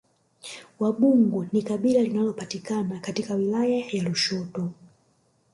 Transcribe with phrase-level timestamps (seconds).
[0.79, 4.71] Wambugu ni kabila linalopatikana katika wilaya ya Lushoto